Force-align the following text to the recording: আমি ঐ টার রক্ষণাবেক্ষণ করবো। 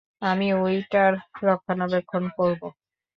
আমি 0.21 0.47
ঐ 0.55 0.63
টার 0.91 1.13
রক্ষণাবেক্ষণ 1.43 2.23
করবো। 2.37 2.67